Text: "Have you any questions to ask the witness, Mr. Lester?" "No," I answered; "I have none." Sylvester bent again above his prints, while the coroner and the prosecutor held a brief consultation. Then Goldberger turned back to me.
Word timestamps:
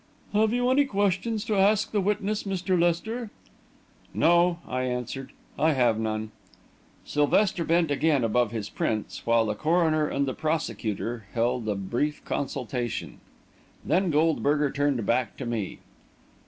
"Have 0.33 0.51
you 0.51 0.67
any 0.71 0.85
questions 0.85 1.45
to 1.45 1.55
ask 1.55 1.91
the 1.91 2.01
witness, 2.01 2.41
Mr. 2.41 2.81
Lester?" 2.81 3.29
"No," 4.15 4.57
I 4.67 4.81
answered; 4.81 5.31
"I 5.59 5.73
have 5.73 5.99
none." 5.99 6.31
Sylvester 7.05 7.63
bent 7.63 7.91
again 7.91 8.23
above 8.23 8.49
his 8.49 8.67
prints, 8.67 9.23
while 9.27 9.45
the 9.45 9.53
coroner 9.53 10.07
and 10.07 10.25
the 10.27 10.33
prosecutor 10.33 11.25
held 11.35 11.69
a 11.69 11.75
brief 11.75 12.25
consultation. 12.25 13.19
Then 13.85 14.09
Goldberger 14.09 14.71
turned 14.71 15.05
back 15.05 15.37
to 15.37 15.45
me. 15.45 15.77